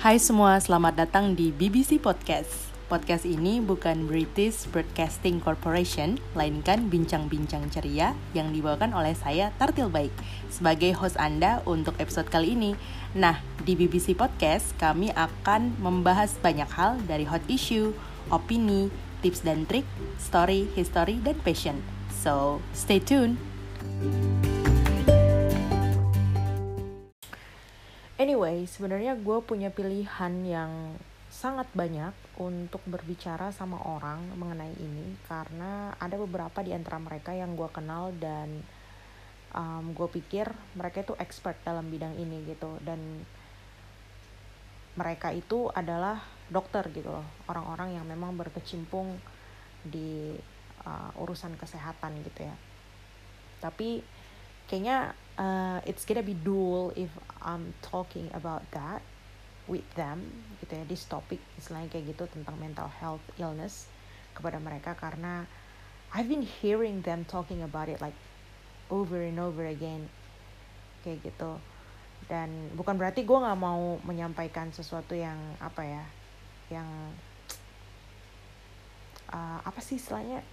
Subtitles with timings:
[0.00, 2.72] Hai semua, selamat datang di BBC Podcast.
[2.88, 10.08] Podcast ini bukan British Broadcasting Corporation, melainkan bincang-bincang ceria yang dibawakan oleh saya Tartil Baik
[10.48, 12.72] sebagai host Anda untuk episode kali ini.
[13.12, 17.92] Nah, di BBC Podcast kami akan membahas banyak hal dari hot issue,
[18.32, 18.88] opini,
[19.20, 19.84] tips dan trik,
[20.16, 21.76] story, history, dan passion.
[22.08, 23.36] So, stay tuned.
[28.60, 30.92] Anyway, sebenarnya gue punya pilihan yang
[31.32, 37.56] sangat banyak untuk berbicara sama orang mengenai ini karena ada beberapa di antara mereka yang
[37.56, 38.60] gue kenal dan
[39.56, 42.76] um, gue pikir mereka itu expert dalam bidang ini gitu.
[42.84, 43.24] Dan
[44.92, 46.20] mereka itu adalah
[46.52, 49.16] dokter gitu loh orang-orang yang memang berkecimpung
[49.80, 50.36] di
[50.84, 52.52] uh, urusan kesehatan gitu ya.
[53.64, 54.04] Tapi
[54.68, 57.08] kayaknya uh, it's gonna be dual if
[57.40, 59.00] I'm talking about that
[59.64, 60.28] with them
[60.60, 60.84] gitu ya.
[60.84, 63.88] This topic istilahnya kayak gitu tentang mental health illness
[64.36, 65.48] kepada mereka karena
[66.12, 68.16] I've been hearing them talking about it like
[68.92, 70.12] over and over again
[71.00, 71.56] kayak gitu.
[72.28, 76.04] Dan bukan berarti gue nggak mau menyampaikan sesuatu yang apa ya
[76.70, 76.86] yang
[79.32, 80.44] uh, apa sih istilahnya?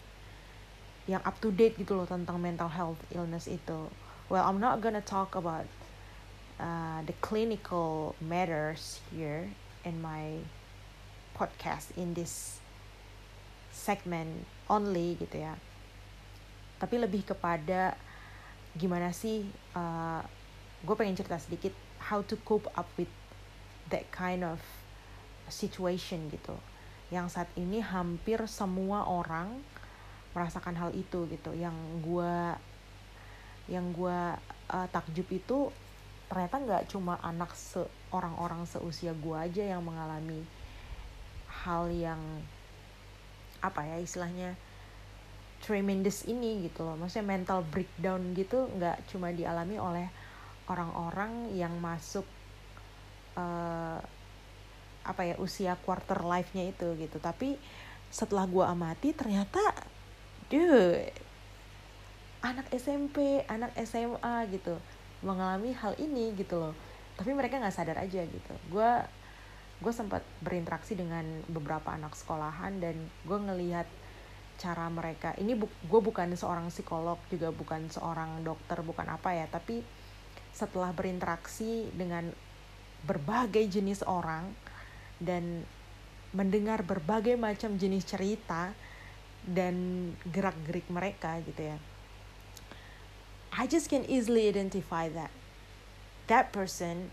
[1.07, 3.91] Yang up to date gitu loh tentang mental health illness itu
[4.29, 5.65] well i'm not gonna talk about
[6.59, 9.49] uh, the clinical matters here
[9.85, 10.41] in my
[11.37, 12.57] podcast in this
[13.69, 15.53] segment only gitu ya.
[16.81, 17.93] Tapi lebih kepada
[18.73, 20.21] gimana sih uh,
[20.81, 23.09] gue pengen cerita sedikit how to cope up with
[23.89, 24.57] that kind of
[25.49, 26.57] situation gitu.
[27.13, 29.61] Yang saat ini hampir semua orang
[30.33, 31.53] merasakan hal itu gitu.
[31.53, 32.35] Yang gue
[33.67, 34.19] yang gue
[34.71, 35.71] uh, takjub itu
[36.27, 37.79] ternyata nggak cuma anak se
[38.11, 40.43] orang-orang seusia gue aja yang mengalami
[41.63, 42.19] hal yang
[43.63, 44.55] apa ya istilahnya
[45.63, 46.95] tremendous ini gitu loh.
[46.99, 50.07] Maksudnya mental breakdown gitu nggak cuma dialami oleh
[50.67, 52.27] orang-orang yang masuk
[53.39, 53.99] uh,
[55.07, 57.17] apa ya usia quarter life-nya itu gitu.
[57.17, 57.55] Tapi
[58.11, 59.59] setelah gue amati ternyata
[60.47, 61.26] dude
[62.41, 64.77] anak SMP anak SMA gitu
[65.25, 66.73] mengalami hal ini gitu loh.
[67.17, 68.53] Tapi mereka nggak sadar aja gitu.
[68.69, 68.91] Gue
[69.77, 73.85] gue sempat berinteraksi dengan beberapa anak sekolahan dan gue ngelihat
[74.57, 79.45] cara mereka ini bu gue bukan seorang psikolog juga bukan seorang dokter bukan apa ya
[79.45, 79.85] tapi
[80.49, 82.33] setelah berinteraksi dengan
[83.05, 84.49] berbagai jenis orang
[85.21, 85.61] dan
[86.33, 88.73] mendengar berbagai macam jenis cerita
[89.45, 91.77] dan gerak-gerik mereka gitu ya
[93.57, 95.33] I just can easily identify that
[96.29, 97.09] that person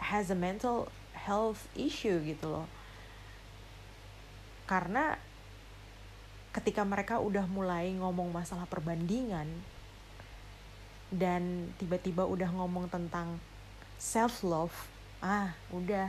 [0.00, 2.66] has a mental health issue gitu loh.
[4.64, 5.20] Karena
[6.56, 9.46] ketika mereka udah mulai ngomong masalah perbandingan
[11.12, 13.36] dan tiba-tiba udah ngomong tentang
[14.00, 14.72] self love,
[15.20, 16.08] ah udah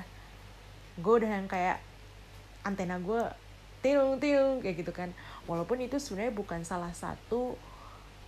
[0.95, 1.83] gue udah yang kayak
[2.63, 3.21] antena gue
[3.81, 5.09] tiung tiung kayak gitu kan
[5.49, 7.57] walaupun itu sebenarnya bukan salah satu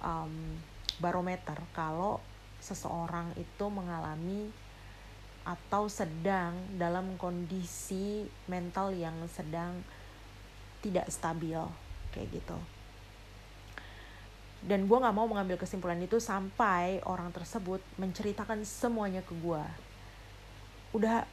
[0.03, 0.59] um,
[1.01, 2.21] barometer kalau
[2.61, 4.51] seseorang itu mengalami
[5.43, 9.83] atau sedang dalam kondisi mental yang sedang
[10.79, 11.59] tidak stabil
[12.15, 12.55] kayak gitu.
[14.63, 19.63] Dan gue nggak mau mengambil kesimpulan itu sampai orang tersebut menceritakan semuanya ke gue
[20.93, 21.25] udah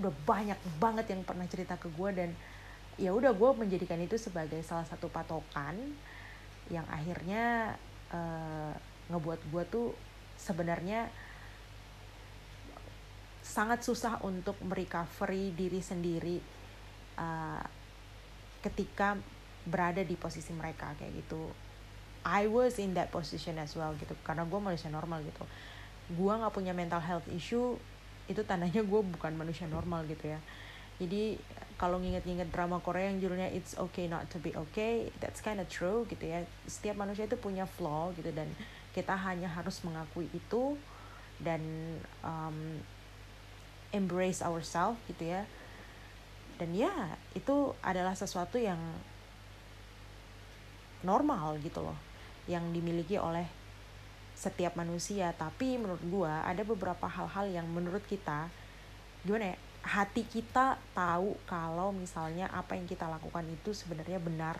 [0.00, 2.30] udah banyak banget yang pernah cerita ke gue dan
[2.96, 5.76] ya udah gue menjadikan itu sebagai salah satu patokan
[6.72, 7.76] yang akhirnya
[8.12, 8.72] uh,
[9.08, 9.86] ngebuat gue tuh
[10.38, 11.08] sebenarnya
[13.42, 16.36] sangat susah untuk merecovery diri sendiri
[17.16, 17.64] uh,
[18.60, 19.16] ketika
[19.64, 21.48] berada di posisi mereka kayak gitu.
[22.28, 24.12] I was in that position as well gitu.
[24.20, 25.44] Karena gue manusia normal gitu.
[26.12, 27.80] Gue nggak punya mental health issue
[28.28, 30.40] itu tandanya gue bukan manusia normal gitu ya.
[31.00, 31.40] Jadi
[31.78, 35.70] kalau nginget-nginget drama Korea yang judulnya It's Okay Not to Be Okay that's kind of
[35.70, 36.42] true gitu ya.
[36.66, 38.50] Setiap manusia itu punya flaw gitu dan
[38.92, 40.74] kita hanya harus mengakui itu
[41.38, 41.62] dan
[42.26, 42.82] um,
[43.94, 45.46] embrace ourselves gitu ya.
[46.58, 48.82] Dan ya itu adalah sesuatu yang
[51.06, 51.94] normal gitu loh
[52.50, 53.46] yang dimiliki oleh
[54.34, 55.30] setiap manusia.
[55.38, 58.50] Tapi menurut gua ada beberapa hal-hal yang menurut kita
[59.22, 64.56] gimana ya hati kita tahu kalau misalnya apa yang kita lakukan itu sebenarnya benar.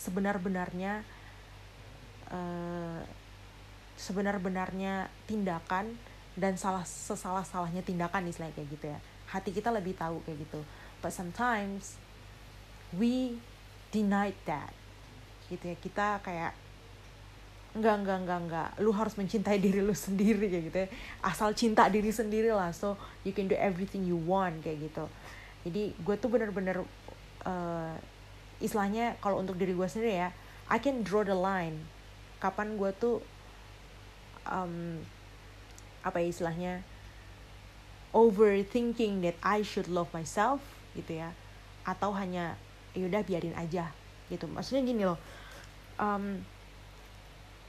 [0.00, 1.04] Sebenar-benarnya
[2.32, 3.00] uh,
[4.00, 5.92] sebenar-benarnya tindakan
[6.38, 8.98] dan salah sesalah salahnya tindakan istilahnya kayak gitu ya.
[9.28, 10.60] Hati kita lebih tahu kayak gitu.
[11.04, 12.00] But sometimes
[12.96, 13.36] we
[13.92, 14.72] denied that.
[15.52, 16.54] Gitu ya kita kayak
[17.70, 18.68] enggak enggak enggak enggak.
[18.82, 20.88] Lu harus mencintai diri lu sendiri kayak gitu ya.
[21.22, 22.74] Asal cinta diri sendiri lah.
[22.74, 25.06] So you can do everything you want kayak gitu.
[25.66, 26.82] Jadi gue tuh bener-bener
[27.46, 27.94] uh,
[28.58, 30.30] istilahnya kalau untuk diri gue sendiri ya
[30.70, 31.86] I can draw the line.
[32.42, 33.22] Kapan gue tuh
[34.48, 35.02] um,
[36.00, 36.72] apa ya istilahnya
[38.10, 40.58] overthinking that I should love myself
[40.98, 41.30] gitu ya.
[41.86, 42.58] Atau hanya
[42.98, 43.94] yaudah biarin aja
[44.26, 44.50] gitu.
[44.50, 45.18] Maksudnya gini loh.
[46.00, 46.42] Um,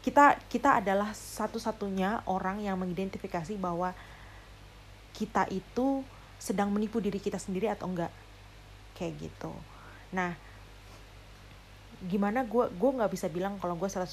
[0.02, 3.94] kita kita adalah satu-satunya orang yang mengidentifikasi bahwa
[5.14, 6.02] kita itu
[6.42, 8.14] sedang menipu diri kita sendiri atau enggak.
[8.98, 9.54] Kayak gitu.
[10.14, 10.34] Nah
[12.02, 14.10] gimana gue gue nggak bisa bilang kalau gue 100%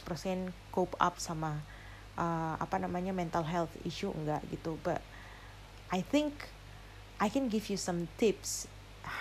[0.68, 1.56] cope up sama
[2.20, 4.76] uh, apa namanya mental health issue enggak gitu.
[4.84, 5.00] But
[5.88, 6.52] I think
[7.16, 8.68] I can give you some tips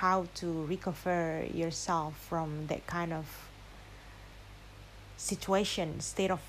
[0.04, 3.48] how to recover yourself from that kind of
[5.16, 6.44] situation state of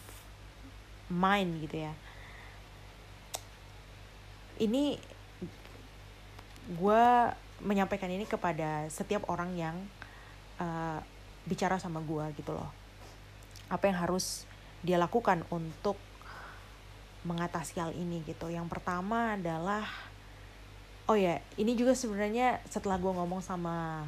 [1.08, 1.92] mind gitu ya.
[4.58, 5.00] Ini
[6.68, 7.04] gue
[7.64, 9.76] menyampaikan ini kepada setiap orang yang
[10.60, 11.00] uh,
[11.48, 12.70] bicara sama gue gitu loh.
[13.72, 14.44] Apa yang harus
[14.84, 15.98] dia lakukan untuk
[17.26, 18.52] mengatasi hal ini gitu.
[18.52, 19.84] Yang pertama adalah
[21.08, 24.04] oh ya ini juga sebenarnya setelah gue ngomong sama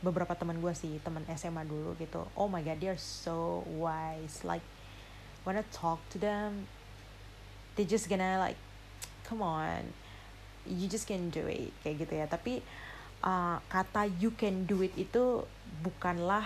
[0.00, 2.24] beberapa teman gue sih teman SMA dulu gitu.
[2.38, 4.46] Oh my god they're so wise.
[4.46, 4.64] Like
[5.44, 6.66] when I talk to them
[7.76, 8.58] they just gonna like
[9.24, 9.92] come on
[10.64, 12.26] you just can do it kayak gitu ya.
[12.26, 12.64] Tapi
[13.20, 15.44] uh, kata you can do it itu
[15.84, 16.44] bukanlah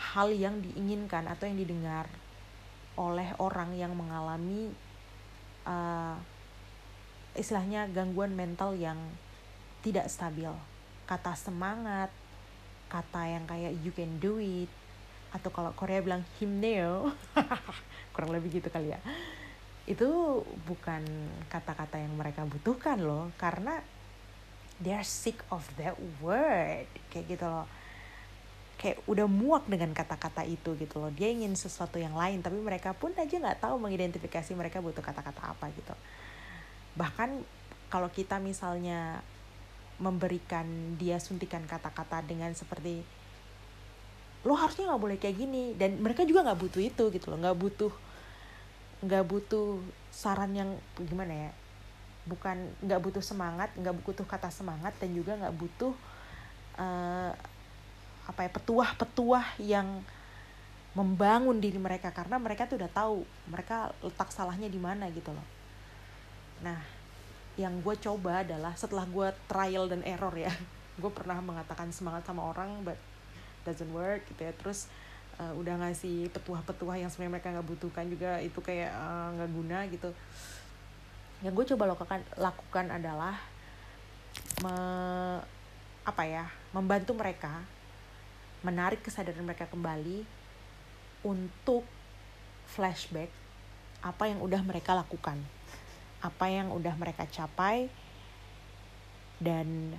[0.00, 2.06] hal yang diinginkan atau yang didengar
[2.96, 4.72] oleh orang yang mengalami
[5.64, 6.16] uh,
[7.36, 8.96] istilahnya gangguan mental yang
[9.80, 10.52] tidak stabil.
[11.08, 12.12] Kata semangat
[12.90, 14.68] kata yang kayak you can do it
[15.30, 17.14] atau kalau Korea bilang himneo
[18.14, 19.00] kurang lebih gitu kali ya.
[19.86, 21.02] Itu bukan
[21.50, 23.82] kata-kata yang mereka butuhkan loh karena
[24.82, 26.86] they are sick of that word.
[27.14, 27.66] Kayak gitu loh.
[28.80, 31.10] Kayak udah muak dengan kata-kata itu gitu loh.
[31.14, 35.54] Dia ingin sesuatu yang lain tapi mereka pun aja nggak tahu mengidentifikasi mereka butuh kata-kata
[35.54, 35.94] apa gitu.
[36.98, 37.30] Bahkan
[37.90, 39.22] kalau kita misalnya
[40.00, 43.04] memberikan dia suntikan kata-kata dengan seperti
[44.46, 45.64] lo harusnya nggak boleh kayak gini.
[45.76, 47.38] Dan mereka juga nggak butuh itu gitu loh.
[47.40, 47.92] Nggak butuh
[49.00, 49.80] nggak butuh
[50.12, 51.50] saran yang gimana ya
[52.28, 55.96] bukan nggak butuh semangat nggak butuh kata semangat dan juga nggak butuh
[56.76, 57.32] uh,
[58.28, 60.04] apa ya petuah-petuah yang
[60.94, 62.10] membangun diri mereka.
[62.10, 65.46] Karena mereka tuh udah tahu mereka letak salahnya di mana gitu loh.
[66.62, 66.78] Nah
[67.58, 70.50] yang gue coba adalah setelah gue trial dan error ya.
[71.00, 72.96] Gue pernah mengatakan semangat sama orang but
[73.66, 74.88] doesn't work gitu ya terus
[75.40, 79.54] uh, udah ngasih petuah-petuah yang sebenarnya mereka nggak butuhkan juga itu kayak eh, nggak uh,
[79.54, 80.10] guna gitu
[81.40, 83.34] yang gue coba lakukan lakukan adalah
[84.60, 84.74] me,
[86.04, 86.44] apa ya
[86.76, 87.64] membantu mereka
[88.60, 90.24] menarik kesadaran mereka kembali
[91.24, 91.84] untuk
[92.68, 93.32] flashback
[94.00, 95.36] apa yang udah mereka lakukan,
[96.24, 97.92] apa yang udah mereka capai,
[99.36, 99.96] dan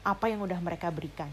[0.00, 1.28] apa yang udah mereka berikan.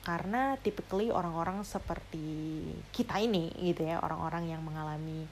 [0.00, 5.28] Karena typically orang-orang seperti kita ini gitu ya, orang-orang yang mengalami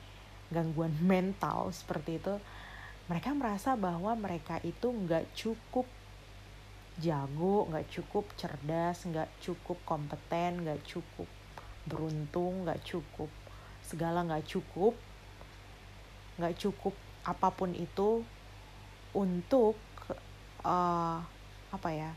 [0.52, 2.36] gangguan mental seperti itu,
[3.08, 5.88] mereka merasa bahwa mereka itu nggak cukup
[6.98, 11.30] jago nggak cukup cerdas nggak cukup kompeten nggak cukup
[11.86, 13.30] beruntung nggak cukup
[13.86, 14.98] segala nggak cukup
[16.42, 18.26] nggak cukup apa pun itu
[19.14, 19.78] untuk
[20.66, 21.22] uh,
[21.70, 22.10] apa ya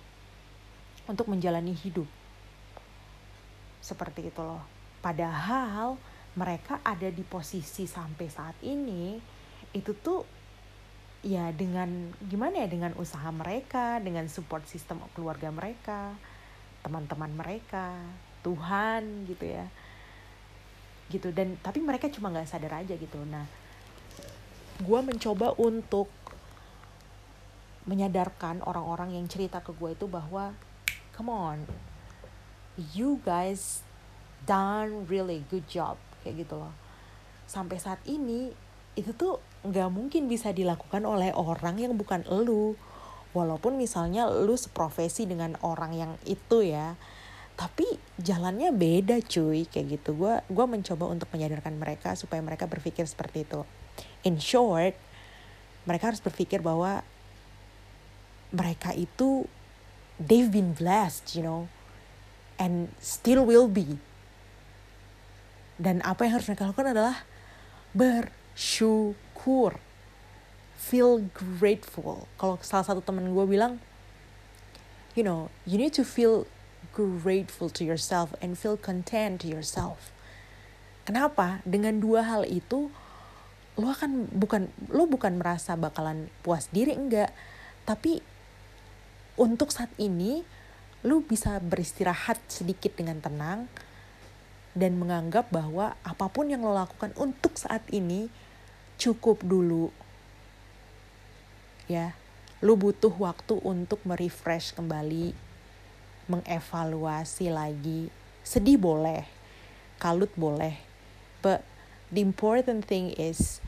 [1.06, 2.10] untuk menjalani hidup
[3.82, 4.62] seperti itu loh.
[5.02, 5.98] Padahal
[6.38, 9.20] mereka ada di posisi sampai saat ini
[9.76, 10.24] itu tuh
[11.22, 16.16] ya dengan gimana ya dengan usaha mereka dengan support sistem keluarga mereka
[16.82, 17.98] teman-teman mereka
[18.46, 19.66] Tuhan gitu ya.
[21.12, 23.20] Gitu dan tapi mereka cuma nggak sadar aja gitu.
[23.28, 23.44] Nah
[24.82, 26.08] gue mencoba untuk
[27.86, 30.54] menyadarkan orang-orang yang cerita ke gue itu bahwa
[31.18, 31.60] come on
[32.76, 33.84] you guys
[34.46, 36.74] done really good job kayak gitu loh.
[37.46, 38.54] Sampai saat ini
[38.96, 42.76] itu tuh nggak mungkin bisa dilakukan oleh orang yang bukan elu
[43.32, 47.00] walaupun misalnya lu seprofesi dengan orang yang itu ya
[47.56, 47.86] tapi
[48.18, 50.18] jalannya beda cuy kayak gitu.
[50.18, 53.62] Gue gua mencoba untuk menyadarkan mereka supaya mereka berpikir seperti itu.
[54.26, 54.98] In short
[55.86, 57.06] mereka harus berpikir bahwa
[58.52, 59.48] mereka itu
[60.20, 61.72] they've been blessed you know
[62.62, 63.98] and still will be.
[65.82, 67.26] Dan apa yang harus mereka lakukan adalah
[67.98, 69.82] bersyukur.
[70.78, 72.30] Feel grateful.
[72.38, 73.82] Kalau salah satu teman gue bilang
[75.18, 76.48] you know you need to feel
[76.94, 80.14] grateful to yourself and feel content to yourself.
[81.02, 81.66] Kenapa?
[81.66, 82.94] Dengan dua hal itu
[83.80, 87.34] lo akan bukan lo bukan merasa bakalan puas diri enggak.
[87.90, 88.22] Tapi
[89.40, 90.46] untuk saat ini
[91.02, 93.66] lo bisa beristirahat sedikit dengan tenang
[94.78, 98.30] dan menganggap bahwa apa pun yang lo lakukan untuk saat ini
[99.02, 99.90] cukup dulu.
[101.90, 102.14] Ya,
[102.62, 105.34] lo butuh waktu untuk merefresh kembali,
[106.30, 108.14] mengevaluasi lagi.
[108.46, 109.26] Sedih boleh,
[109.98, 110.78] kalut boleh,
[111.42, 111.66] but
[112.14, 113.60] the important thing is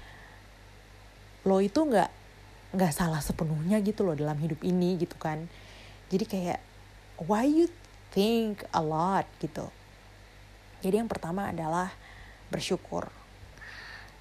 [1.44, 2.10] lo itu nggak
[2.74, 5.46] nggak salah sepenuhnya gitu loh dalam hidup ini gitu kan.
[6.10, 6.60] Jadi kayak
[7.22, 7.70] why you
[8.13, 9.70] think a lot gitu.
[10.86, 11.93] Jadi yang pertama adalah
[12.53, 13.10] bersyukur.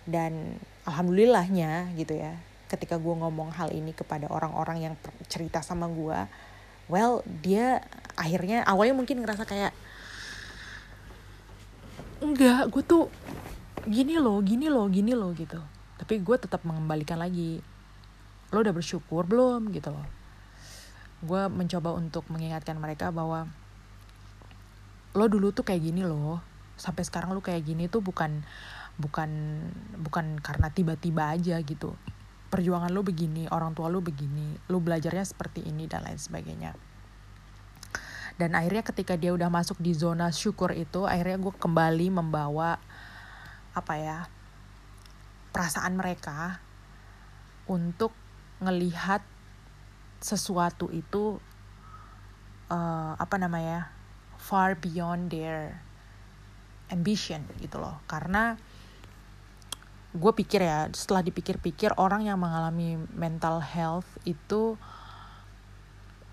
[0.09, 0.59] Dan
[0.89, 2.35] alhamdulillahnya gitu ya,
[2.67, 4.95] ketika gue ngomong hal ini kepada orang-orang yang
[5.29, 6.19] cerita sama gue,
[6.89, 7.85] well dia
[8.19, 9.73] akhirnya awalnya mungkin ngerasa kayak
[12.23, 13.11] enggak gue tuh
[13.83, 15.59] gini loh gini loh gini loh gitu.
[15.99, 17.63] Tapi gue tetap mengembalikan lagi
[18.53, 19.73] lo udah bersyukur belum?
[19.73, 20.22] gitu loh
[21.23, 23.47] gue mencoba untuk mengingatkan mereka bahwa
[25.15, 26.43] lo dulu tuh kayak gini loh.
[26.75, 28.43] Sampai sekarang lu kayak gini tuh bukan
[28.99, 29.31] bukan
[30.03, 31.95] bukan karena tiba-tiba aja gitu.
[32.53, 36.75] Perjuangan lu begini orang tua lu begini lu belajarnya seperti ini dan lain sebagainya.
[38.37, 42.81] Dan akhirnya ketika dia udah masuk di zona syukur itu akhirnya gue kembali membawa
[43.73, 44.19] apa ya
[45.53, 46.61] perasaan mereka
[47.69, 48.13] untuk
[48.65, 49.21] ngelihat
[50.23, 51.43] sesuatu itu
[52.71, 53.91] uh, apa namanya
[54.39, 55.77] far beyond their
[56.89, 57.99] ambition gitu loh.
[58.07, 58.57] Karena
[60.13, 64.77] gue pikir ya setelah dipikir-pikir orang yang mengalami mental health itu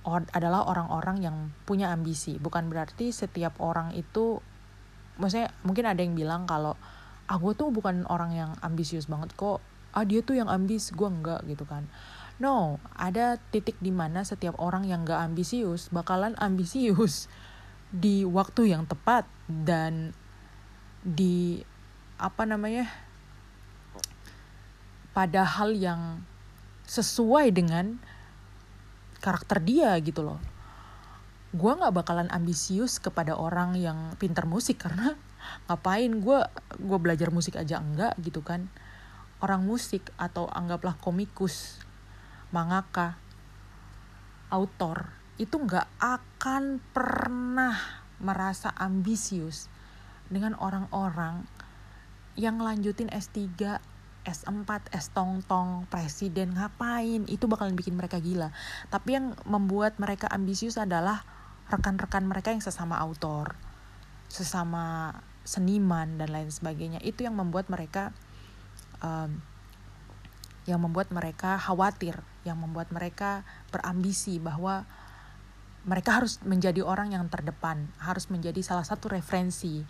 [0.10, 1.38] adalah orang-orang yang
[1.69, 2.41] punya ambisi.
[2.41, 4.41] Bukan berarti setiap orang itu
[5.19, 6.79] maksudnya mungkin ada yang bilang kalau
[7.29, 9.62] ah tuh bukan orang yang ambisius banget kok.
[9.93, 11.89] Ah dia tuh yang ambis gue enggak gitu kan
[12.39, 17.27] no ada titik di mana setiap orang yang gak ambisius bakalan ambisius
[18.03, 20.15] di waktu yang tepat dan
[21.03, 21.63] di
[22.19, 22.86] apa namanya
[25.15, 26.22] pada hal yang
[26.86, 27.98] sesuai dengan
[29.19, 30.39] karakter dia gitu loh.
[31.50, 35.17] Gue nggak bakalan ambisius kepada orang yang pintar musik karena
[35.65, 36.39] ngapain gue
[36.77, 38.69] gue belajar musik aja enggak gitu kan.
[39.39, 41.79] Orang musik atau anggaplah komikus
[42.50, 43.18] mangaka
[44.50, 47.77] autor itu nggak akan pernah
[48.20, 49.72] merasa ambisius
[50.27, 51.48] dengan orang-orang
[52.36, 53.79] yang ngelanjutin S3,
[54.27, 58.51] S4, S tong-tong, presiden ngapain, itu bakalan bikin mereka gila.
[58.91, 61.24] Tapi yang membuat mereka ambisius adalah
[61.72, 63.56] rekan-rekan mereka yang sesama autor,
[64.27, 67.00] sesama seniman dan lain sebagainya.
[67.01, 68.13] Itu yang membuat mereka
[69.01, 69.41] um,
[70.70, 74.89] yang membuat mereka khawatir, yang membuat mereka berambisi bahwa
[75.86, 79.86] mereka harus menjadi orang yang terdepan, harus menjadi salah satu referensi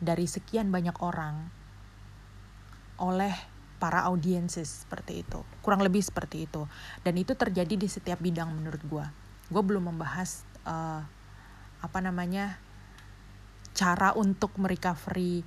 [0.00, 1.52] dari sekian banyak orang
[2.98, 3.36] oleh
[3.78, 6.66] para audiences seperti itu kurang lebih seperti itu.
[7.06, 9.06] Dan itu terjadi di setiap bidang menurut gue
[9.48, 11.00] gue belum membahas uh,
[11.80, 12.60] apa namanya
[13.72, 15.40] cara untuk merecovery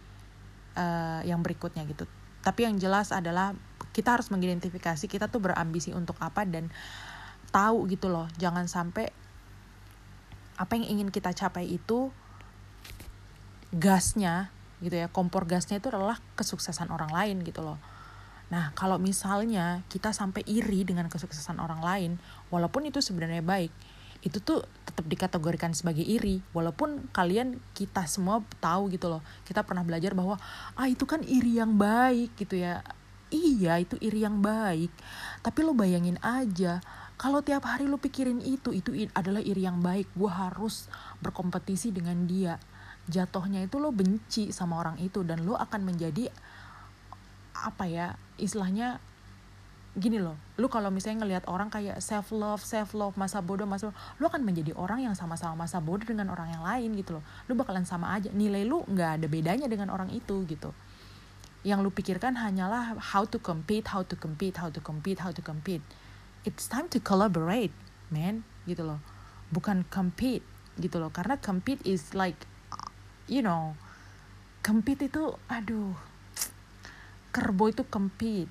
[0.74, 2.08] uh, yang berikutnya gitu
[2.42, 3.54] tapi yang jelas adalah
[3.92, 6.72] kita harus mengidentifikasi kita tuh berambisi untuk apa dan
[7.52, 8.26] tahu gitu loh.
[8.40, 9.12] Jangan sampai
[10.56, 12.14] apa yang ingin kita capai itu
[13.74, 17.78] gasnya gitu ya kompor gasnya itu adalah kesuksesan orang lain gitu loh.
[18.50, 22.12] Nah kalau misalnya kita sampai iri dengan kesuksesan orang lain
[22.50, 23.72] walaupun itu sebenarnya baik
[24.22, 26.46] itu tuh tetap dikategorikan sebagai iri.
[26.54, 29.22] Walaupun kalian kita semua tahu gitu loh.
[29.46, 30.38] Kita pernah belajar bahwa
[30.78, 32.86] ah itu kan iri yang baik gitu ya.
[33.32, 34.92] Iya itu iri yang baik.
[35.42, 36.84] Tapi lo bayangin aja
[37.22, 40.10] kalau tiap hari lo pikirin itu itu adalah iri yang baik.
[40.18, 40.90] Gue harus
[41.22, 42.58] berkompetisi dengan dia.
[43.06, 46.34] Jatuhnya itu lo benci sama orang itu dan lo akan menjadi
[47.62, 48.08] apa ya
[48.42, 48.98] istilahnya
[49.92, 53.92] gini loh, lo kalau misalnya ngelihat orang kayak self love, self love, masa bodoh, masa
[53.92, 57.24] bodoh, lo akan menjadi orang yang sama-sama masa bodoh dengan orang yang lain gitu loh.
[57.52, 60.72] Lo bakalan sama aja, nilai lo nggak ada bedanya dengan orang itu gitu.
[61.62, 65.46] yang lu pikirkan hanyalah how to compete, how to compete, how to compete, how to
[65.46, 65.86] compete.
[66.42, 67.70] It's time to collaborate,
[68.10, 68.98] man, gitu loh.
[69.54, 70.42] Bukan compete,
[70.82, 71.14] gitu loh.
[71.14, 72.50] Karena compete is like,
[73.30, 73.78] you know,
[74.66, 75.94] compete itu, aduh,
[77.36, 78.50] kerbo itu compete,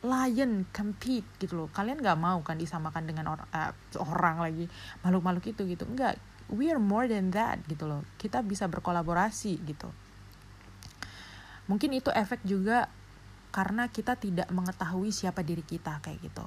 [0.00, 1.68] lion compete, gitu loh.
[1.68, 4.64] Kalian gak mau kan disamakan dengan or uh, orang lagi,
[5.04, 5.84] makhluk-makhluk itu gitu.
[5.84, 6.16] Enggak,
[6.48, 8.00] we are more than that, gitu loh.
[8.16, 9.92] Kita bisa berkolaborasi, gitu
[11.70, 12.90] mungkin itu efek juga
[13.54, 16.42] karena kita tidak mengetahui siapa diri kita kayak gitu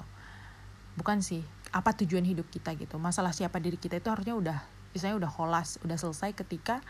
[1.00, 1.40] bukan sih
[1.72, 4.60] apa tujuan hidup kita gitu masalah siapa diri kita itu harusnya udah
[4.92, 6.84] misalnya udah holas udah selesai ketika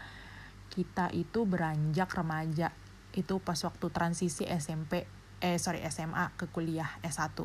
[0.73, 2.73] kita itu beranjak remaja
[3.13, 5.05] itu pas waktu transisi SMP
[5.43, 7.35] eh sorry SMA ke kuliah S1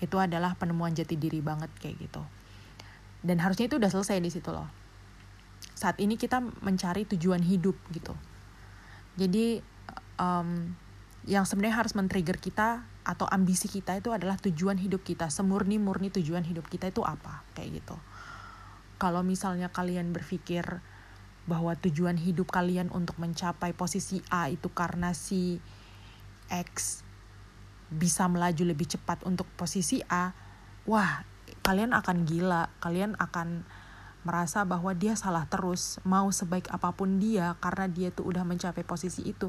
[0.00, 2.22] itu adalah penemuan jati diri banget kayak gitu.
[3.20, 4.70] Dan harusnya itu udah selesai di situ loh.
[5.76, 8.16] Saat ini kita mencari tujuan hidup gitu.
[9.20, 9.60] Jadi
[10.16, 10.72] um,
[11.28, 16.08] yang sebenarnya harus men-trigger kita atau ambisi kita itu adalah tujuan hidup kita semurni murni
[16.08, 17.96] tujuan hidup kita itu apa kayak gitu.
[18.96, 20.80] Kalau misalnya kalian berpikir
[21.44, 25.60] bahwa tujuan hidup kalian untuk mencapai posisi A itu karena si
[26.50, 27.06] X
[27.90, 30.30] bisa melaju lebih cepat untuk posisi A
[30.86, 31.22] wah
[31.60, 32.72] kalian akan gila.
[32.80, 33.64] Kalian akan
[34.20, 38.84] merasa bahwa dia salah terus mau sebaik apa pun dia karena dia tuh udah mencapai
[38.84, 39.48] posisi itu.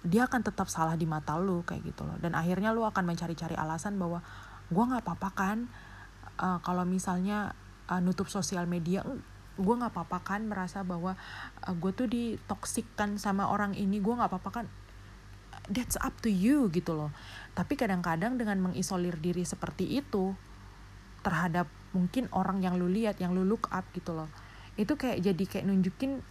[0.00, 2.16] Dia akan tetap salah di mata lu kayak gitu loh.
[2.18, 4.24] Dan akhirnya lu akan mencari-cari alasan bahwa
[4.70, 5.58] gue nggak apa-apa kan
[6.38, 7.52] uh, kalau misalnya
[7.90, 9.02] uh, nutup sosial media
[9.60, 11.18] gue nggak apa-apa kan merasa bahwa
[11.66, 14.64] uh, eh, gue tuh ditoksikkan sama orang ini gue nggak apa-apa kan
[15.70, 17.14] that's up to you gitu loh.
[17.54, 20.34] Tapi kadang-kadang dengan mengisolir diri seperti itu
[21.22, 24.30] terhadap mungkin orang yang lu lihat yang lu look up gitu loh
[24.80, 26.24] itu kayak jadi kayak nunjukin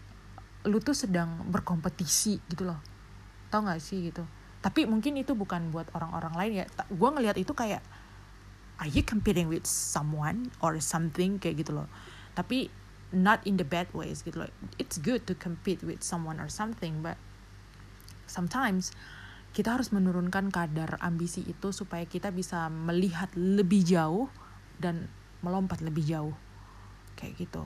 [0.66, 2.82] lu tuh sedang berkompetisi gitu loh.
[3.54, 4.26] Tau gak sih gitu?
[4.60, 6.66] Tapi mungkin itu bukan buat orang-orang lain ya.
[6.92, 7.86] Gue ngelihat itu kayak
[8.82, 11.38] are you competing with someone or something?
[11.38, 11.88] kayak gitu loh.
[12.34, 12.74] Tapi
[13.14, 14.52] not in the bad ways gitu loh.
[14.82, 17.16] It's good to compete with someone or something but
[18.26, 18.92] sometimes
[19.50, 24.30] kita harus menurunkan kadar ambisi itu supaya kita bisa melihat lebih jauh
[24.78, 25.10] dan
[25.42, 26.36] melompat lebih jauh.
[27.18, 27.64] Kayak gitu.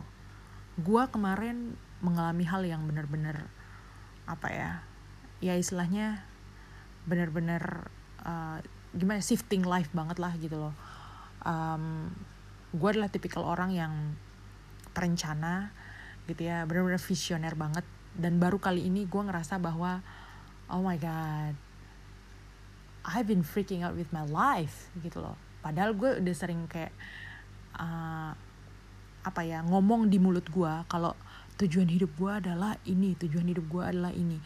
[0.80, 3.48] Gue kemarin mengalami hal yang benar-benar
[4.24, 4.72] apa ya
[5.44, 6.24] ya istilahnya
[7.04, 7.92] bener-bener
[8.24, 8.64] uh,
[8.96, 10.76] gimana shifting life banget lah gitu loh.
[11.44, 12.16] Um,
[12.72, 13.94] gue adalah tipikal orang yang
[14.96, 15.76] perencana
[16.32, 17.84] gitu ya bener-bener visioner banget.
[18.16, 20.00] Dan baru kali ini gue ngerasa bahwa
[20.72, 21.63] oh my god
[23.04, 25.36] I've been freaking out with my life gitu loh.
[25.60, 26.92] Padahal gue udah sering kayak
[27.80, 28.32] uh,
[29.24, 31.16] apa ya ngomong di mulut gue kalau
[31.56, 34.40] tujuan hidup gue adalah ini tujuan hidup gue adalah ini.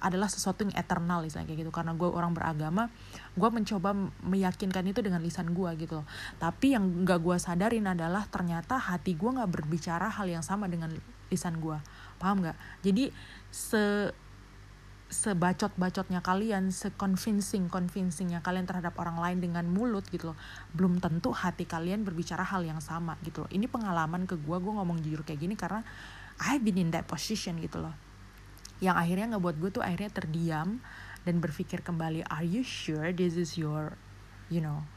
[0.00, 1.72] Adalah sesuatu yang eternal misalnya kayak gitu.
[1.74, 2.90] Karena gue orang beragama
[3.38, 3.94] gue mencoba
[4.26, 6.06] meyakinkan itu dengan lisan gue gitu loh.
[6.42, 10.90] Tapi yang gak gue sadarin adalah ternyata hati gue nggak berbicara hal yang sama dengan
[11.30, 11.78] lisan gue.
[12.18, 12.58] Paham nggak?
[12.82, 13.14] Jadi
[13.54, 14.10] se
[15.10, 20.38] sebacot-bacotnya kalian, se-convincing convincingnya kalian terhadap orang lain dengan mulut gitu loh,
[20.70, 23.50] belum tentu hati kalian berbicara hal yang sama gitu loh.
[23.50, 25.82] Ini pengalaman ke gue, gue ngomong jujur kayak gini karena
[26.38, 27.92] I've been in that position gitu loh.
[28.78, 30.78] Yang akhirnya ngebuat gue tuh akhirnya terdiam
[31.26, 34.00] dan berpikir kembali are you sure this is your
[34.48, 34.88] you know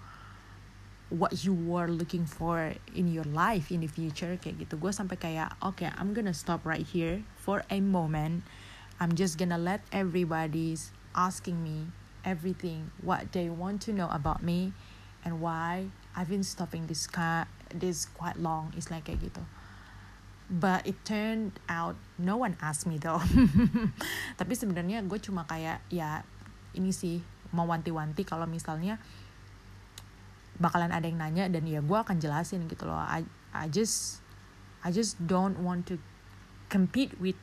[1.12, 4.38] what you were looking for in your life in the future?
[4.40, 4.80] Kayak gitu.
[4.80, 8.46] Gue sampai kayak oke okay, I'm gonna stop right here for a moment
[9.04, 11.92] I'm just gonna let everybody's asking me
[12.24, 14.72] everything what they want to know about me
[15.28, 18.72] and why I've been stopping this car this quite long.
[18.80, 19.44] It's like kayak gitu.
[20.48, 23.20] But it turned out no one asked me though.
[24.40, 26.24] Tapi sebenarnya gue cuma kayak ya
[26.72, 27.20] ini sih
[27.52, 29.04] mau wanti-wanti kalau misalnya
[30.64, 32.96] bakalan ada yang nanya dan ya gue akan jelasin gitu loh.
[32.96, 34.24] I, I just
[34.80, 36.00] I just don't want to
[36.72, 37.36] compete with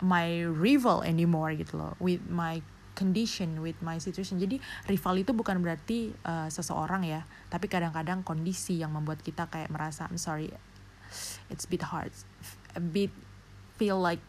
[0.00, 2.60] my rival anymore gitu loh with my
[2.98, 4.36] condition with my situation.
[4.36, 9.72] Jadi rival itu bukan berarti uh, seseorang ya tapi kadang-kadang kondisi yang membuat kita kayak
[9.72, 10.52] merasa I'm sorry
[11.48, 12.12] it's a bit hard
[12.76, 13.10] a bit
[13.80, 14.20] feel like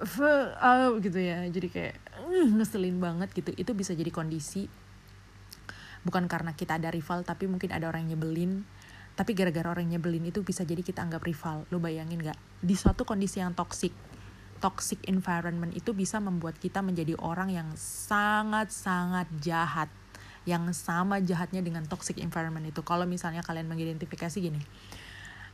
[0.00, 1.44] uh, gitu ya.
[1.52, 3.52] Jadi kayak uh, ngeselin banget gitu.
[3.52, 4.66] Itu bisa jadi kondisi
[6.02, 8.64] bukan karena kita ada rival tapi mungkin ada orang yang nyebelin.
[9.12, 11.68] Tapi gara-gara orang nyebelin itu bisa jadi kita anggap rival.
[11.68, 12.64] Lu bayangin nggak?
[12.64, 13.92] Di suatu kondisi yang toxic
[14.62, 19.90] toxic environment itu bisa membuat kita menjadi orang yang sangat-sangat jahat.
[20.46, 22.82] Yang sama jahatnya dengan toxic environment itu.
[22.86, 24.62] Kalau misalnya kalian mengidentifikasi gini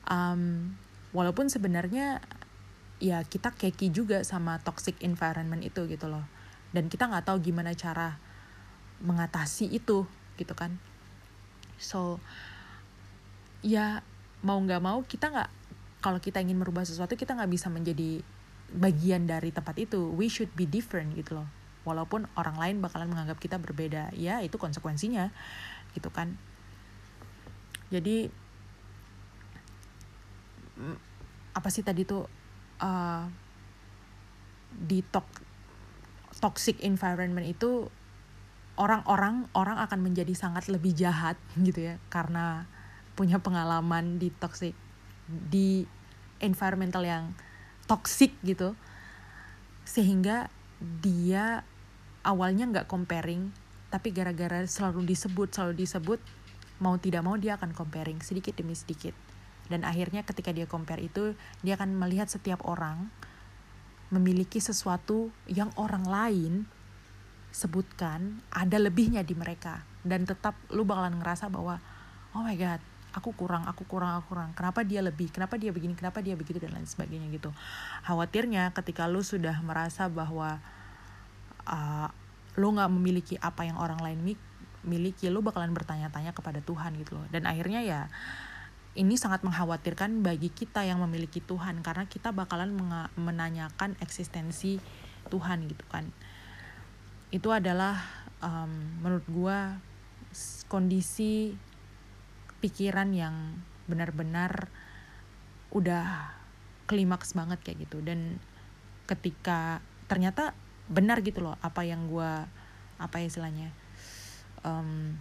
[0.09, 0.73] um,
[1.13, 2.25] walaupun sebenarnya
[2.99, 6.25] ya kita keki juga sama toxic environment itu gitu loh.
[6.75, 8.19] Dan kita nggak tahu gimana cara
[9.05, 10.09] mengatasi itu
[10.41, 10.75] gitu kan.
[11.79, 12.19] So
[13.63, 14.03] ya
[14.43, 15.51] mau nggak mau kita nggak
[15.99, 18.23] kalau kita ingin merubah sesuatu kita nggak bisa menjadi
[18.69, 21.49] bagian dari tempat itu we should be different gitu loh.
[21.89, 25.33] Walaupun orang lain bakalan menganggap kita berbeda ya itu konsekuensinya
[25.97, 26.37] gitu kan.
[27.89, 28.29] Jadi
[30.77, 30.97] mm,
[31.57, 32.29] apa sih tadi tuh
[32.85, 33.25] uh,
[34.69, 35.27] di tok
[36.39, 37.91] toxic environment itu
[38.79, 41.35] orang-orang orang akan menjadi sangat lebih jahat
[41.67, 42.69] gitu ya karena
[43.19, 44.73] punya pengalaman di toxic
[45.27, 45.83] di
[46.39, 47.35] environmental yang
[47.89, 48.77] toxic gitu.
[49.89, 51.65] Sehingga dia
[52.23, 53.51] awalnya nggak comparing
[53.89, 56.21] tapi gara-gara selalu disebut selalu disebut
[56.79, 59.17] mau tidak mau dia akan comparing sedikit demi sedikit.
[59.67, 63.09] Dan akhirnya ketika dia compare itu dia akan melihat setiap orang
[64.09, 66.53] memiliki sesuatu yang orang lain
[67.53, 69.83] sebutkan ada lebihnya di mereka.
[70.05, 71.81] Dan tetap lu bakalan ngerasa bahwa
[72.37, 72.81] oh my god
[73.13, 74.51] aku kurang aku kurang aku kurang.
[74.53, 77.51] Kenapa dia lebih kenapa dia begini kenapa dia begitu dan lain sebagainya gitu.
[78.05, 80.61] Khawatirnya ketika lu sudah merasa bahwa
[81.65, 82.09] uh,
[82.59, 84.37] lu nggak memiliki apa yang orang lain
[84.87, 87.27] miliki lu bakalan bertanya-tanya kepada Tuhan gitu loh.
[87.33, 88.01] Dan akhirnya ya
[88.99, 91.81] ini sangat mengkhawatirkan bagi kita yang memiliki Tuhan.
[91.87, 92.75] Karena kita bakalan
[93.15, 94.83] menanyakan eksistensi
[95.31, 96.11] Tuhan gitu kan.
[97.29, 98.01] Itu adalah
[98.43, 99.59] um, menurut gue
[100.69, 101.57] kondisi
[102.59, 103.35] pikiran yang
[103.89, 104.69] benar-benar
[105.73, 106.33] udah
[106.89, 108.01] klimaks banget kayak gitu.
[108.01, 108.41] Dan
[109.09, 110.57] ketika ternyata
[110.89, 112.33] benar gitu loh apa yang gue
[112.99, 113.69] apa ya istilahnya
[114.65, 115.15] um,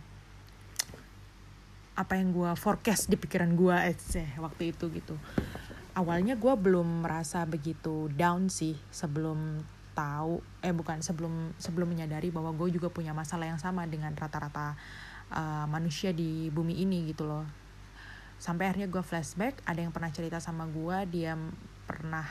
[1.98, 5.18] apa yang gue forecast di pikiran gue eh waktu itu gitu.
[5.98, 9.66] Awalnya gue belum merasa begitu down sih sebelum
[9.98, 14.78] tahu eh bukan sebelum sebelum menyadari bahwa gue juga punya masalah yang sama dengan rata-rata
[15.34, 17.44] uh, manusia di bumi ini gitu loh.
[18.38, 21.34] Sampai akhirnya gue flashback ada yang pernah cerita sama gue dia
[21.90, 22.28] pernah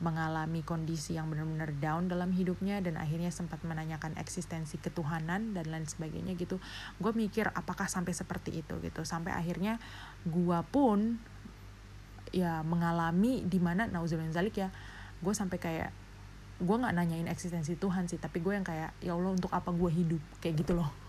[0.00, 5.84] mengalami kondisi yang benar-benar down dalam hidupnya dan akhirnya sempat menanyakan eksistensi ketuhanan dan lain
[5.84, 6.56] sebagainya gitu.
[6.96, 9.04] Gue mikir apakah sampai seperti itu gitu.
[9.04, 9.76] Sampai akhirnya
[10.24, 11.20] gue pun
[12.32, 14.70] ya mengalami di mana nauzubillah zalik ya
[15.18, 15.90] gue sampai kayak
[16.62, 19.90] gue nggak nanyain eksistensi Tuhan sih tapi gue yang kayak ya Allah untuk apa gue
[19.92, 20.22] hidup?
[20.40, 20.99] Kayak gitu loh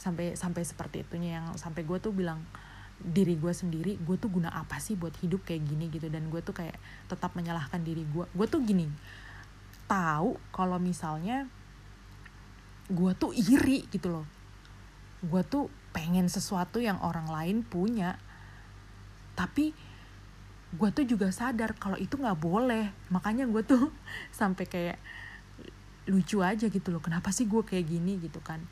[0.00, 2.40] sampai sampai seperti itunya yang sampai gue tuh bilang
[3.00, 5.92] diri gue sendiri gue tuh guna apa sih buat hidup kayak gini?
[5.92, 6.08] Gitu.
[6.08, 8.88] Dan gue tuh kayak tetap menyalahkan diri gue gue tuh gini
[9.84, 11.44] tahu kalau misalnya
[12.88, 14.26] gue tuh iri gitu loh.
[15.20, 18.16] Gue tuh pengen sesuatu yang orang lain punya
[19.36, 19.76] tapi
[20.70, 22.88] gue tuh juga sadar kalau itu nggak boleh.
[23.12, 23.92] Makanya gue tuh
[24.40, 24.98] sampai kayak
[26.08, 28.16] lucu aja gitu loh kenapa sih gue kayak gini?
[28.16, 28.64] Gitu kan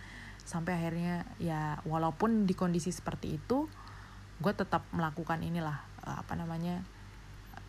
[0.48, 3.68] sampai akhirnya ya walaupun di kondisi seperti itu
[4.40, 6.80] gue tetap melakukan inilah uh, apa namanya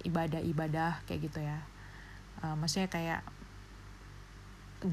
[0.07, 1.59] ibadah-ibadah kayak gitu ya.
[2.39, 3.21] Uh, maksudnya kayak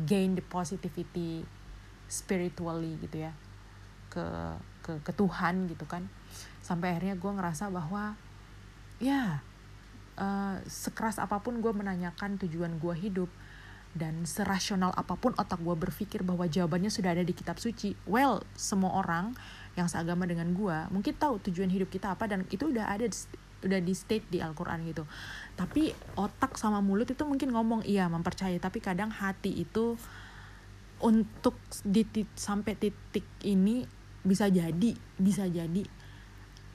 [0.02, 1.46] gain the positivity
[2.10, 3.32] spiritually gitu ya.
[4.10, 4.26] Ke
[4.82, 6.10] ke ke Tuhan gitu kan.
[6.64, 8.18] Sampai akhirnya gue ngerasa bahwa
[8.98, 9.46] ya
[10.18, 13.30] uh, sekeras apa pun gue menanyakan tujuan gue hidup
[13.96, 17.96] dan serasional apa pun otak gue berpikir bahwa jawabannya sudah ada di kitab suci.
[18.04, 19.32] Well semua orang
[19.76, 23.08] yang seagama dengan gua mungkin tahu tujuan hidup kita apa dan itu udah ada
[23.64, 25.04] udah di state di Al-Quran gitu.
[25.56, 28.60] Tapi otak sama mulut itu mungkin ngomong iya mempercayai.
[28.60, 29.96] Tapi kadang hati itu
[31.00, 32.04] untuk di
[32.36, 33.84] sampai titik ini
[34.24, 35.84] bisa jadi bisa jadi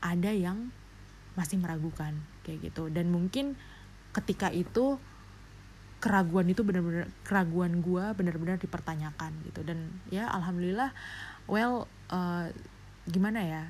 [0.02, 0.70] ada yang
[1.34, 2.90] masih meragukan kayak gitu.
[2.94, 3.58] Dan mungkin
[4.12, 5.00] ketika itu
[6.02, 9.62] keraguan itu benar-benar keraguan gue benar-benar dipertanyakan gitu.
[9.62, 10.90] Dan ya alhamdulillah
[11.46, 12.50] well uh,
[13.06, 13.64] gimana ya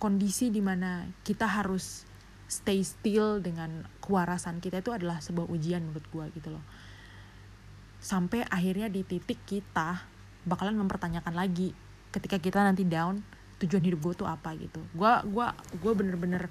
[0.00, 2.08] kondisi di mana kita harus
[2.50, 6.64] stay still dengan kewarasan kita itu adalah sebuah ujian menurut gue gitu loh.
[8.02, 10.02] Sampai akhirnya di titik kita
[10.42, 11.70] bakalan mempertanyakan lagi
[12.10, 13.22] ketika kita nanti down
[13.62, 14.82] tujuan hidup gue tuh apa gitu.
[14.92, 16.50] Gue gua gue bener-bener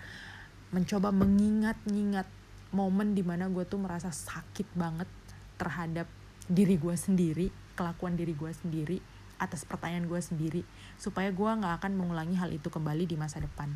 [0.71, 2.40] mencoba mengingat-ingat
[2.71, 5.07] momen di mana gue tuh merasa sakit banget
[5.59, 6.07] terhadap
[6.47, 8.97] diri gue sendiri kelakuan diri gue sendiri
[9.41, 10.61] atas pertanyaan gue sendiri
[11.01, 13.73] supaya gue nggak akan mengulangi hal itu kembali di masa depan.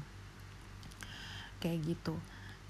[1.58, 2.14] Kayak gitu.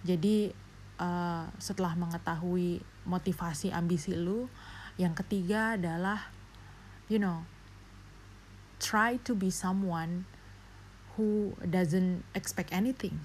[0.07, 0.55] Jadi
[1.03, 4.47] uh, setelah mengetahui motivasi ambisi lu
[4.95, 6.31] yang ketiga adalah
[7.11, 7.43] you know
[8.79, 10.23] try to be someone
[11.19, 13.19] who doesn't expect anything.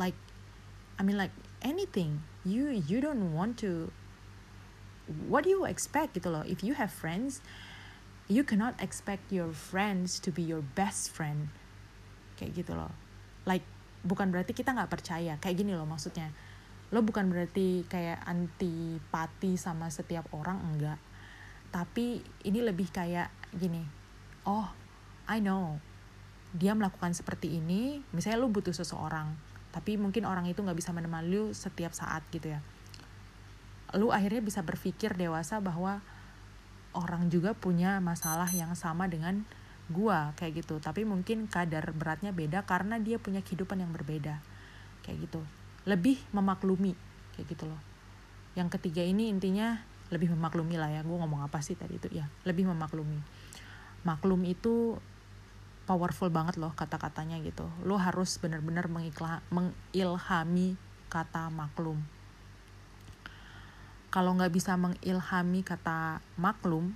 [0.00, 0.16] Like
[0.96, 3.92] I mean like anything you you don't want to
[5.28, 6.44] what do you expect gitu loh?
[6.46, 7.44] If you have friends
[8.30, 11.50] you cannot expect your friends to be your best friend.
[12.38, 12.94] Kayak gitu loh.
[13.42, 13.66] Like
[14.06, 15.34] bukan berarti kita nggak percaya.
[15.42, 16.30] Kayak gini loh maksudnya.
[16.94, 20.98] Lo bukan berarti kayak antipati sama setiap orang enggak.
[21.74, 23.82] Tapi ini lebih kayak gini.
[24.46, 24.70] Oh
[25.26, 25.82] I know.
[26.54, 31.30] Dia melakukan seperti ini misalnya lo butuh seseorang tapi mungkin orang itu nggak bisa menemani
[31.30, 32.60] lu setiap saat gitu ya.
[33.94, 36.02] Lu akhirnya bisa berpikir dewasa bahwa
[36.94, 39.46] orang juga punya masalah yang sama dengan
[39.90, 40.78] gua kayak gitu.
[40.82, 44.42] Tapi mungkin kadar beratnya beda karena dia punya kehidupan yang berbeda
[45.06, 45.42] kayak gitu.
[45.86, 46.94] Lebih memaklumi
[47.34, 47.80] kayak gitu loh.
[48.58, 49.78] Yang ketiga ini intinya
[50.10, 51.06] lebih memaklumi lah ya.
[51.06, 52.10] Gue ngomong apa sih tadi itu?
[52.10, 53.22] Ya lebih memaklumi.
[54.02, 54.98] Maklum itu
[55.90, 58.86] powerful banget loh kata-katanya gitu lo harus benar-benar
[59.50, 60.78] mengilhami
[61.10, 61.98] kata maklum
[64.10, 66.90] kalau nggak bisa mengilhami kata maklum,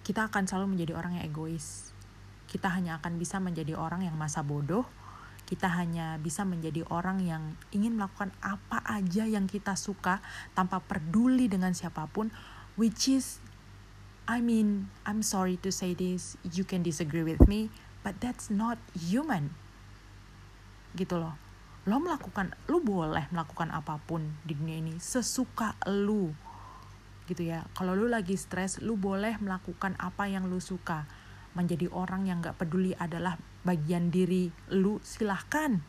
[0.00, 1.92] kita akan selalu menjadi orang yang egois.
[2.48, 4.88] Kita hanya akan bisa menjadi orang yang masa bodoh.
[5.44, 10.24] Kita hanya bisa menjadi orang yang ingin melakukan apa aja yang kita suka
[10.56, 12.32] tanpa peduli dengan siapa pun,
[12.80, 13.41] which is,
[14.30, 17.74] I mean, I'm sorry to say this, you can disagree with me,
[18.06, 19.50] but that's not human.
[20.94, 21.34] Gitu loh.
[21.90, 26.30] Lo melakukan lo boleh melakukan apa pun di dunia ini sesuka lu.
[27.26, 27.66] Gitu ya.
[27.74, 31.10] Kalau lu lagi stres lu boleh melakukan apa yang lu suka.
[31.58, 33.34] Menjadi orang yang gak peduli adalah
[33.66, 35.82] bagian diri lu silahkan.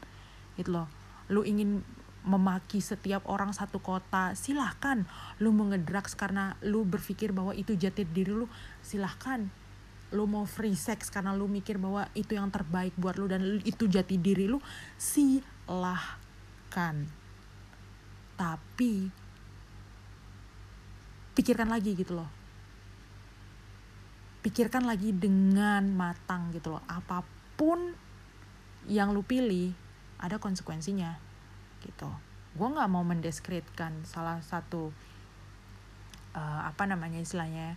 [0.57, 0.89] Gitu loh.
[1.29, 1.85] Lu ingin
[2.23, 5.03] memaki setiap orang satu kota silahkan
[5.43, 5.67] lu mau
[6.15, 8.47] karena lu berpikir bahwa itu jati diri lu
[8.79, 9.47] silahkan.
[10.13, 13.89] Lu mau free sex karena lu mikir bahwa itu yang terbaik buat lu dan itu
[13.89, 14.61] jati diri lu
[14.95, 17.23] si lahkan
[18.37, 19.07] tapi
[21.33, 22.29] pikirkan lagi gitu loh.
[24.43, 26.83] Pikirkan lagi dengan matang gitu loh.
[26.91, 27.23] Apa
[27.55, 27.95] pun
[28.91, 29.71] yang lu pilih
[30.19, 31.22] ada konsekuensinya
[31.83, 32.09] gitu.
[32.55, 34.93] Gue nggak mau mendeskripsikan salah satu
[36.33, 37.75] uh, apa namanya istilahnya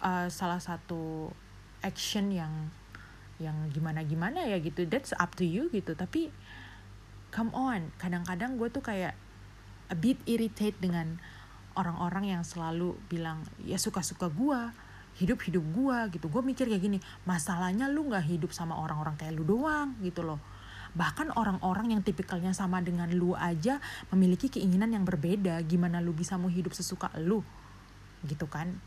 [0.00, 1.32] uh, salah satu
[1.84, 2.72] action yang
[3.42, 4.86] yang gimana gimana ya gitu.
[4.86, 5.94] That's up to you gitu.
[5.94, 6.30] Tapi
[7.34, 9.18] come on kadang-kadang gue tuh kayak
[9.90, 11.18] a bit irritate dengan
[11.74, 14.60] orang-orang yang selalu bilang ya suka-suka gue
[15.18, 16.26] hidup-hidup gue gitu.
[16.30, 20.38] Gue mikir kayak gini masalahnya lu nggak hidup sama orang-orang kayak lu doang gitu loh
[20.94, 23.82] bahkan orang-orang yang tipikalnya sama dengan lu aja
[24.14, 27.42] memiliki keinginan yang berbeda gimana lu bisa mau hidup sesuka lu
[28.24, 28.78] gitu kan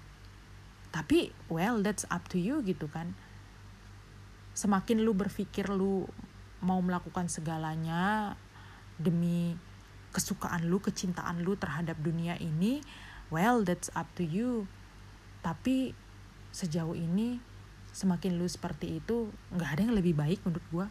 [0.95, 3.11] tapi well that's up to you gitu kan
[4.55, 6.07] semakin lu berpikir lu
[6.65, 8.33] mau melakukan segalanya
[8.97, 9.53] demi
[10.17, 12.81] kesukaan lu, kecintaan lu terhadap dunia ini,
[13.29, 14.65] well that's up to you.
[15.45, 15.93] Tapi
[16.49, 17.37] sejauh ini
[17.93, 20.87] semakin lu seperti itu nggak ada yang lebih baik menurut gua.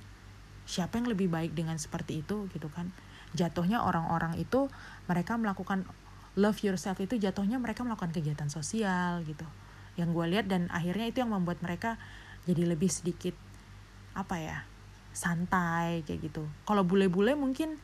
[0.67, 2.91] Siapa yang lebih baik dengan seperti itu gitu kan?
[3.33, 4.67] Jatuhnya orang-orang itu
[5.07, 5.87] mereka melakukan
[6.37, 9.47] love yourself itu jatuhnya mereka melakukan kegiatan sosial gitu.
[9.97, 11.97] Yang gue lihat dan akhirnya itu yang membuat mereka
[12.47, 13.35] jadi lebih sedikit
[14.17, 14.59] apa ya
[15.13, 17.77] santai kayak gitu kalau bule-bule mungkin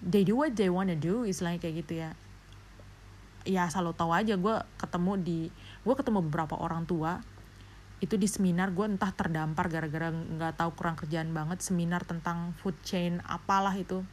[0.00, 2.10] they do what they wanna do istilahnya kayak gitu ya
[3.44, 5.40] ya selalu tahu aja gue ketemu di
[5.84, 7.20] gue ketemu beberapa orang tua
[8.04, 12.76] itu di seminar gue entah terdampar gara-gara nggak tahu kurang kerjaan banget seminar tentang food
[12.84, 14.04] chain apalah itu.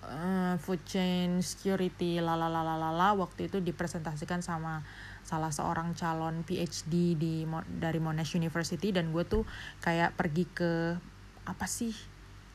[0.00, 4.80] Uh, food chain security lalalalalala waktu itu dipresentasikan sama
[5.20, 9.44] salah seorang calon PhD di dari Monash University dan gue tuh
[9.84, 10.96] kayak pergi ke
[11.44, 11.92] apa sih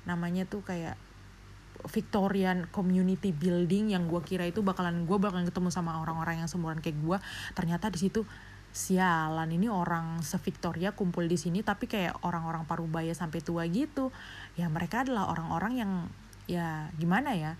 [0.10, 0.98] namanya tuh kayak
[1.86, 6.82] Victorian Community Building yang gue kira itu bakalan gue bakalan ketemu sama orang-orang yang seumuran
[6.82, 7.18] kayak gue
[7.54, 8.26] ternyata di situ
[8.76, 14.12] sialan ini orang se-Victoria kumpul di sini tapi kayak orang-orang parubaya sampai tua gitu.
[14.60, 15.92] Ya mereka adalah orang-orang yang
[16.46, 17.56] ya gimana ya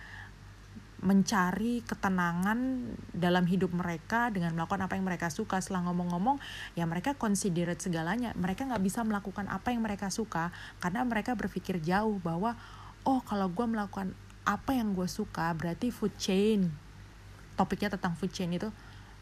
[1.00, 5.64] mencari ketenangan dalam hidup mereka dengan melakukan apa yang mereka suka.
[5.64, 6.36] Setelah ngomong-ngomong
[6.76, 8.36] ya mereka considerate segalanya.
[8.36, 10.52] Mereka nggak bisa melakukan apa yang mereka suka
[10.84, 12.60] karena mereka berpikir jauh bahwa
[13.08, 14.12] oh kalau gue melakukan
[14.44, 16.76] apa yang gue suka berarti food chain.
[17.56, 18.68] Topiknya tentang food chain itu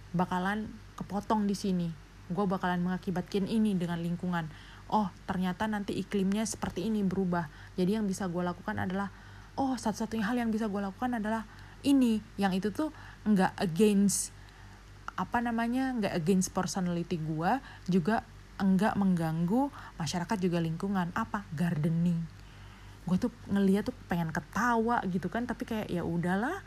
[0.09, 1.89] bakalan kepotong di sini.
[2.31, 4.47] Gue bakalan mengakibatkan ini dengan lingkungan.
[4.89, 7.49] Oh ternyata nanti iklimnya seperti ini berubah.
[7.75, 9.09] Jadi yang bisa gue lakukan adalah
[9.57, 11.45] oh satu-satunya hal yang bisa gue lakukan adalah
[11.83, 12.21] ini.
[12.39, 12.89] Yang itu tuh
[13.27, 14.31] nggak against
[15.13, 18.25] apa namanya nggak against personality gue juga
[18.57, 21.11] enggak mengganggu masyarakat juga lingkungan.
[21.13, 21.45] Apa?
[21.53, 22.21] Gardening.
[23.03, 26.63] Gue tuh ngeliat tuh pengen ketawa gitu kan tapi kayak ya udahlah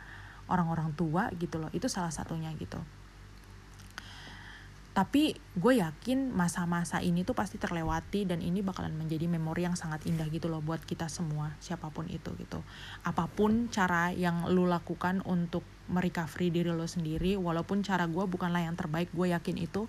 [0.47, 1.71] orang-orang tua gitu loh.
[1.73, 2.77] Itu salah satunya gitu
[4.97, 10.01] tapi gue yakin masa-masa ini tuh pasti terlewati dan ini bakalan menjadi memori yang sangat
[10.09, 12.65] indah gitu loh buat kita semua siapa pun itu gitu.
[13.05, 15.61] Apa pun cara yang lu lakukan untuk
[15.93, 19.85] merecovery diri lo sendiri walaupun cara gue bukanlah yang terbaik gue yakin itu.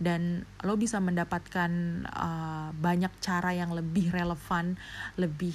[0.00, 1.68] Dan lo bisa mendapatkan
[2.08, 4.80] uh, banyak cara yang lebih relevan
[5.20, 5.52] lebih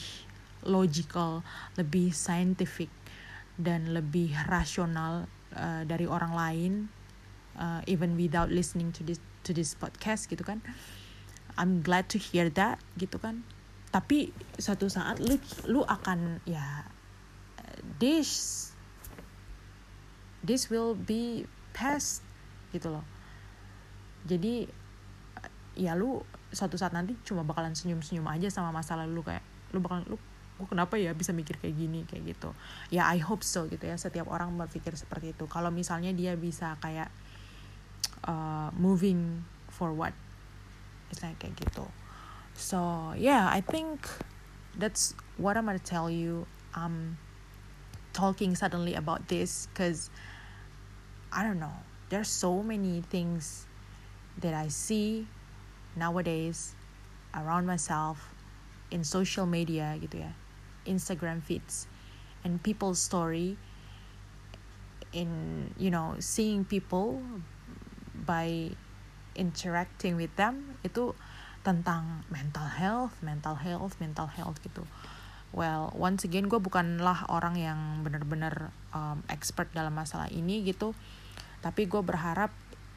[0.69, 1.41] logical
[1.81, 2.93] lebih scientific
[3.57, 5.25] dan lebih rasional
[5.57, 6.73] uh, dari orang lain
[7.57, 10.61] uh, even without listening to this to this podcast gitu kan.
[11.53, 13.45] I'm glad to hear that gitu kan.
[13.93, 15.37] Tapi suatu saat lu
[15.69, 16.89] lu akan ya
[18.01, 18.69] this
[20.41, 21.45] this will be
[21.77, 22.25] past
[22.73, 23.05] gitu loh.
[24.25, 24.65] Jadi
[25.77, 26.21] ya lu
[26.53, 30.17] suatu saat nanti cuma bakalan senyum-senyum aja sama masa lalu lu kayak lu bakalan lu
[30.53, 32.05] gue kenapa ya bisa mikir kayak gini?
[32.05, 32.53] kayak gitu.
[32.93, 35.49] Ya I hope so gitu ya setiap orang berpikir seperti itu.
[35.49, 37.09] Kalau misalnya dia bisa kayak
[38.25, 40.13] uh, moving forward
[41.09, 41.85] misalnya kayak gitu
[42.53, 44.05] so yeah I think
[44.77, 46.45] that's what I'm gonna tell you.
[46.73, 47.17] I'm
[48.13, 50.09] talking suddenly about this because
[51.31, 51.73] I don't know.
[52.09, 53.65] There's so many things
[54.37, 55.27] that I see
[55.95, 56.75] nowadays
[57.33, 58.33] around myself
[58.91, 60.33] in social media gitu ya
[60.85, 61.89] Instagram feeds
[62.45, 63.57] and people's story
[65.13, 67.21] in you know seeing people
[68.13, 68.69] by
[69.33, 71.17] interacting with them itu
[71.65, 74.85] tentang mental health, mental health, mental health gitu.
[75.53, 80.97] Well, once again gue bukanlah orang yang benar-benar um, expert dalam masalah ini gitu,
[81.61, 82.49] tapi gue berharap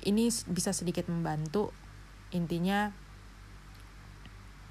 [0.03, 1.71] ini bisa sedikit membantu.
[2.33, 2.91] Intinya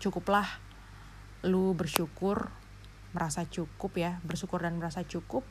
[0.02, 0.60] cukuplah
[1.46, 2.50] lu bersyukur,
[3.14, 5.46] merasa cukup ya, bersyukur dan merasa cukup.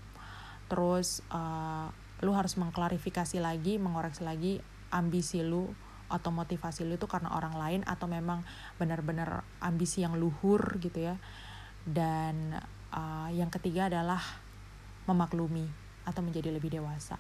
[0.66, 1.88] Terus uh,
[2.20, 4.58] lu harus mengklarifikasi lagi, mengoreksi lagi
[4.94, 5.74] ambisi lu
[6.06, 8.46] atau motivasi lu itu karena orang lain atau memang
[8.78, 11.18] benar-benar ambisi yang luhur gitu ya.
[11.82, 12.54] Dan
[12.94, 14.22] uh, yang ketiga adalah
[15.10, 15.66] memaklumi
[16.06, 17.18] atau menjadi lebih dewasa.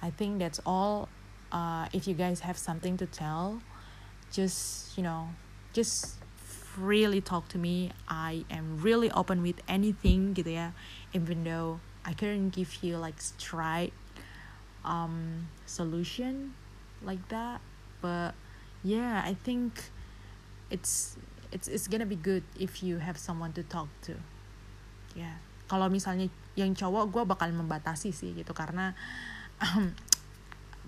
[0.00, 1.12] I think that's all
[1.52, 3.60] uh, if you guys have something to tell
[4.32, 5.28] just you know
[5.76, 6.16] just
[6.78, 7.92] really talk to me.
[8.08, 10.72] I am really open with anything gitu ya.
[11.12, 13.92] Even though I couldn't give you like straight
[14.86, 16.56] um, solution
[17.04, 17.60] like that
[18.00, 18.32] but
[18.82, 19.90] yeah I think
[20.70, 21.16] it's
[21.52, 24.14] it's it's gonna be good if you have someone to talk to.
[25.18, 25.36] Ya yeah.
[25.66, 28.94] kalau misalnya yang cowok gue bakal membatasi sih gitu karena
[29.58, 29.90] um,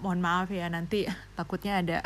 [0.03, 1.99] mohon maaf ya nanti takutnya ada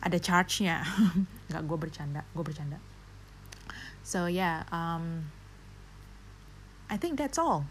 [0.00, 0.84] ada charge-nya.
[1.48, 2.78] Nggak gue bercanda gue bercanda.
[4.04, 5.32] So yeah um,
[6.92, 7.64] I think that's all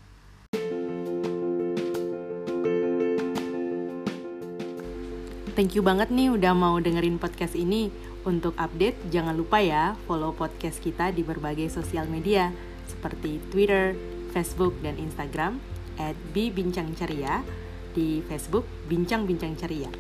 [5.60, 7.92] Thank you banget nih udah mau dengerin podcast ini.
[8.24, 12.48] Untuk update, jangan lupa ya follow podcast kita di berbagai sosial media
[12.88, 13.92] seperti Twitter,
[14.32, 15.60] Facebook, dan Instagram
[16.00, 17.44] at Bincang Ceria
[17.92, 19.92] di Facebook Bincang Bincang Ceria.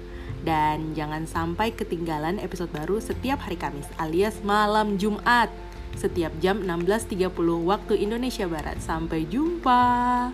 [0.47, 5.51] Dan jangan sampai ketinggalan episode baru setiap hari Kamis alias malam Jumat
[5.99, 7.35] setiap jam 16.30
[7.67, 8.79] waktu Indonesia Barat.
[8.79, 10.31] Sampai jumpa.